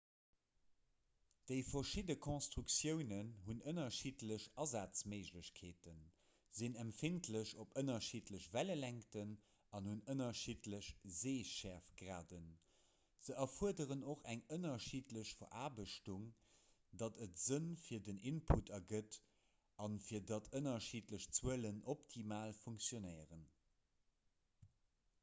[1.49, 5.97] déi verschidde konstruktiounen hunn ënnerschiddlech asazméiglechkeeten
[6.59, 9.35] sinn empfindlech op ënnerschiddlech wellelängten
[9.79, 10.87] an hunn ënnerschiddlech
[11.19, 12.47] seeschäerftgraden
[13.27, 16.25] se erfuerderen och eng ënnerschiddlech veraarbechtung
[17.03, 19.19] datt et sënn fir den input ergëtt
[19.89, 23.45] an fir datt ënnerschiddlech zuelen optimal funktionéieren